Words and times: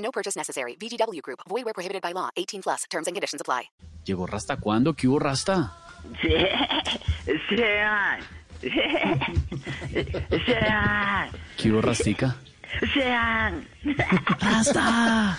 No 0.00 0.10
purchase 0.10 0.36
necessary. 0.36 0.76
VGW 0.76 1.22
Group. 1.22 1.40
Void 1.48 1.64
where 1.64 1.74
prohibited 1.74 2.02
by 2.02 2.12
law. 2.12 2.30
18 2.36 2.62
plus. 2.62 2.84
Terms 2.90 3.06
and 3.06 3.14
conditions 3.14 3.40
apply. 3.40 3.70
¿Llegó 4.04 4.26
Rasta 4.26 4.56
cuándo? 4.56 4.94
¿Qué 4.94 5.06
hubo 5.08 5.18
Rasta? 5.18 5.72
Sean. 7.48 8.20
Sean. 10.46 11.30
¿Qué 11.56 11.70
hubo 11.70 11.80
Rastica? 11.80 12.36
Sean. 12.94 13.66
¡Rasta! 14.40 15.36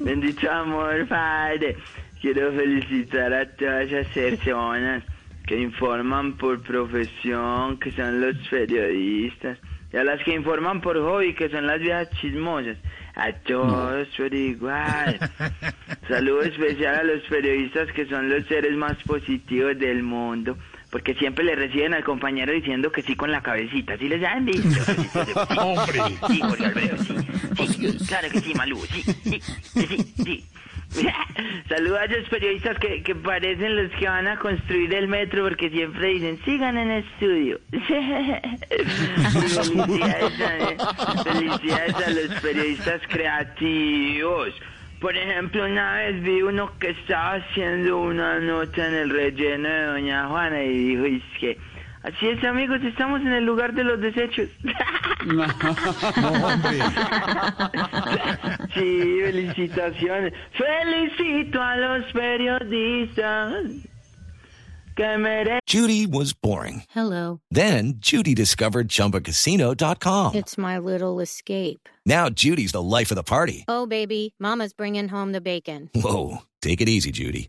Bendito 0.00 0.50
amor, 0.50 1.06
Padre. 1.08 1.76
Quiero 2.20 2.52
felicitar 2.52 3.32
a 3.32 3.46
todas 3.56 3.86
esas 3.86 4.06
personas 4.12 5.04
que 5.46 5.60
informan 5.60 6.36
por 6.36 6.62
profesión, 6.62 7.78
que 7.78 7.92
son 7.92 8.20
los 8.20 8.36
periodistas, 8.48 9.58
y 9.92 9.96
a 9.96 10.04
las 10.04 10.22
que 10.22 10.34
informan 10.34 10.80
por 10.80 10.98
hobby, 10.98 11.34
que 11.34 11.48
son 11.48 11.66
las 11.66 11.80
viejas 11.80 12.08
chismosas. 12.20 12.76
A 13.14 13.32
todos 13.32 14.08
por 14.16 14.34
igual. 14.34 15.18
Saludo 16.08 16.42
especial 16.42 16.96
a 16.96 17.04
los 17.04 17.22
periodistas 17.22 17.90
que 17.92 18.06
son 18.06 18.28
los 18.28 18.46
seres 18.46 18.76
más 18.76 18.96
positivos 19.04 19.78
del 19.78 20.02
mundo. 20.02 20.58
Porque 20.90 21.14
siempre 21.14 21.44
le 21.44 21.56
reciben 21.56 21.94
al 21.94 22.04
compañero 22.04 22.52
diciendo 22.52 22.92
que 22.92 23.02
sí 23.02 23.16
con 23.16 23.32
la 23.32 23.42
cabecita. 23.42 23.96
¿Sí 23.96 24.08
les 24.08 24.22
han 24.22 24.44
visto? 24.44 24.68
¡Hombre! 25.60 26.00
Sí, 26.28 26.40
Jorge 26.40 26.66
Alfredo, 26.66 26.96
sí. 26.98 27.14
Sí, 27.66 28.06
claro 28.06 28.28
que 28.30 28.40
sí, 28.40 28.54
Malú. 28.54 28.78
Sí, 28.86 29.02
sí, 29.02 29.40
sí, 29.74 30.14
sí. 30.24 31.08
Saludos 31.68 31.98
a 31.98 32.04
esos 32.04 32.28
periodistas 32.28 32.78
que, 32.78 33.02
que 33.02 33.16
parecen 33.16 33.74
los 33.74 33.90
que 33.98 34.06
van 34.06 34.28
a 34.28 34.38
construir 34.38 34.94
el 34.94 35.08
metro 35.08 35.42
porque 35.42 35.68
siempre 35.68 36.10
dicen, 36.10 36.38
sigan 36.44 36.78
en 36.78 36.92
estudio. 36.92 37.58
felicidades, 39.32 40.40
a, 40.80 41.24
felicidades 41.24 41.94
a 41.96 42.10
los 42.10 42.40
periodistas 42.40 43.02
creativos. 43.08 44.54
Por 45.00 45.16
ejemplo, 45.16 45.64
una 45.64 45.96
vez 45.96 46.22
vi 46.22 46.40
uno 46.42 46.70
que 46.78 46.90
estaba 46.90 47.34
haciendo 47.34 47.98
una 47.98 48.38
nota 48.38 48.86
en 48.86 48.94
el 48.94 49.10
relleno 49.10 49.68
de 49.68 49.86
Doña 49.86 50.28
Juana 50.28 50.62
y 50.62 50.94
dijo, 50.94 51.04
es 51.04 51.22
que, 51.40 51.58
así 52.06 52.28
es 52.28 52.42
amigos, 52.44 52.80
estamos 52.84 53.20
en 53.20 53.32
el 53.32 53.44
lugar 53.44 53.74
de 53.74 53.84
los 53.84 54.00
desechos. 54.00 54.48
sí, 58.74 59.20
felicitaciones. 59.24 60.32
Felicito 60.52 61.60
a 61.60 61.76
los 61.76 62.12
periodistas 62.12 63.64
que 64.96 65.18
merecen. 65.18 65.60
Judy 65.66 66.06
was 66.06 66.32
boring. 66.32 66.84
Hello. 66.90 67.40
Then 67.50 67.94
Judy 67.98 68.34
discovered 68.34 68.88
ChumbaCasino.com. 68.88 70.34
It's 70.34 70.56
my 70.56 70.78
little 70.78 71.20
escape. 71.20 71.88
Now 72.04 72.30
Judy's 72.30 72.72
the 72.72 72.82
life 72.82 73.10
of 73.10 73.16
the 73.16 73.24
party. 73.24 73.64
Oh, 73.68 73.86
baby, 73.86 74.34
Mama's 74.38 74.72
bringing 74.72 75.08
home 75.08 75.32
the 75.32 75.40
bacon. 75.40 75.90
Whoa, 75.94 76.42
take 76.62 76.80
it 76.80 76.88
easy, 76.88 77.10
Judy. 77.10 77.48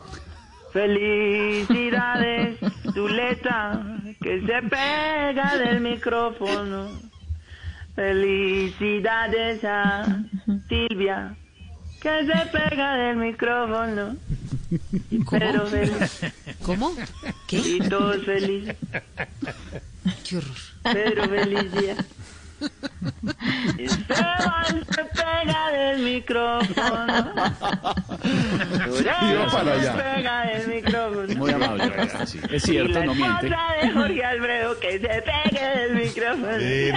Felicidades, 0.71 2.57
Zuleta, 2.93 3.83
que 4.21 4.41
se 4.41 4.61
pega 4.69 5.57
del 5.57 5.81
micrófono. 5.81 6.89
Felicidades 7.95 9.63
a 9.65 10.23
Silvia, 10.69 11.35
que 12.01 12.25
se 12.25 12.45
pega 12.51 12.95
del 12.95 13.17
micrófono. 13.17 14.15
Pero 15.29 15.67
feliz. 15.67 16.21
¿Cómo? 16.63 16.95
¿Qué? 17.47 17.57
Y 17.57 17.79
todos 17.89 18.23
felices. 18.23 18.77
Qué 20.27 20.37
horror. 20.37 20.57
Pero 20.83 21.29
feliz 21.29 21.71
día. 21.73 21.97
Se 24.95 25.03
pega 25.03 25.71
del 25.71 25.99
micrófono. 26.03 27.33
Iba 29.21 29.47
para 29.51 29.73
allá. 29.73 29.95
Se 29.95 30.01
pega 30.03 30.45
del 30.45 30.67
micrófono. 30.67 31.35
Muy 31.37 31.51
amable, 31.51 31.91
sí. 32.25 32.39
Es 32.49 32.63
Y 32.63 32.71
cierto, 32.71 32.99
la 32.99 33.05
no 33.05 33.15
miente. 33.15 33.47
esposa 33.47 33.73
de 33.81 33.91
Jorge 33.91 34.25
Alfredo 34.25 34.79
que 34.79 34.91
se 34.99 35.07
pegue 35.07 35.65
del 35.77 35.95
micrófono. 35.95 36.51
Eh, 36.59 36.93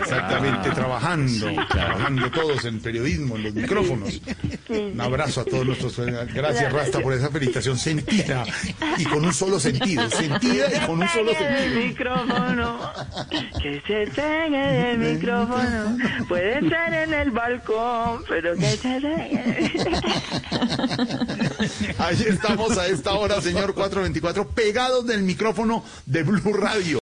exactamente, 0.00 0.70
trabajando, 0.70 1.46
trabajando 1.68 2.30
todos 2.30 2.64
en 2.64 2.80
periodismo, 2.80 3.36
en 3.36 3.42
los 3.44 3.54
micrófonos. 3.54 4.20
Un 4.68 5.00
abrazo 5.00 5.40
a 5.42 5.44
todos 5.44 5.66
nuestros. 5.66 5.98
Gracias, 6.32 6.72
Rasta, 6.72 7.00
por 7.00 7.12
esa 7.12 7.30
felicitación 7.30 7.76
sentida 7.78 8.44
y 8.98 9.04
con 9.04 9.24
un 9.24 9.32
solo 9.32 9.58
sentido. 9.60 10.08
Sentida 10.10 10.66
y 10.74 10.86
con 10.86 11.02
un 11.02 11.08
solo 11.08 11.32
pegue 11.32 11.44
del 11.44 11.58
sentido. 11.72 11.86
micrófono. 11.88 12.80
Que 13.62 13.82
se 13.86 14.10
pegue 14.12 14.58
del 14.58 14.98
micrófono. 15.14 15.96
Puede 16.28 16.60
en 16.74 17.14
el 17.14 17.30
balcón, 17.30 18.24
pero 18.28 18.54
que 18.56 18.76
pegue. 18.82 19.72
Ahí 21.98 22.24
estamos 22.28 22.76
a 22.76 22.86
esta 22.88 23.12
hora, 23.14 23.40
señor 23.40 23.74
424, 23.74 24.48
pegados 24.48 25.06
del 25.06 25.22
micrófono 25.22 25.84
de 26.06 26.22
Blue 26.22 26.52
Radio. 26.52 27.03